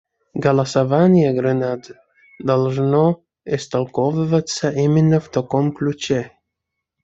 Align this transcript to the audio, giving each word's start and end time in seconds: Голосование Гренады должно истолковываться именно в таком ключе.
Голосование 0.33 1.31
Гренады 1.31 1.93
должно 2.39 3.23
истолковываться 3.45 4.71
именно 4.71 5.19
в 5.19 5.29
таком 5.29 5.71
ключе. 5.71 6.31